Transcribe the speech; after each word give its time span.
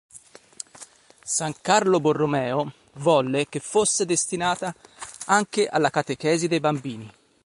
San 1.35 1.53
Carlo 1.61 1.99
Borromeo 1.99 2.73
volle 2.93 3.47
che 3.47 3.59
fosse 3.59 4.03
destinata 4.03 4.73
anche 5.27 5.67
alla 5.67 5.91
catechesi 5.91 6.47
dei 6.47 6.59
bambini. 6.59 7.07